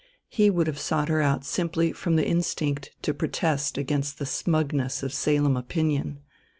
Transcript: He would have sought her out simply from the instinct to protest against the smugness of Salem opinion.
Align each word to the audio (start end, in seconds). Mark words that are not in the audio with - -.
He 0.29 0.49
would 0.49 0.65
have 0.65 0.79
sought 0.79 1.09
her 1.09 1.21
out 1.21 1.45
simply 1.45 1.93
from 1.93 2.15
the 2.15 2.27
instinct 2.27 2.89
to 3.03 3.13
protest 3.13 3.77
against 3.77 4.17
the 4.17 4.25
smugness 4.25 5.03
of 5.03 5.13
Salem 5.13 5.55
opinion. 5.55 6.21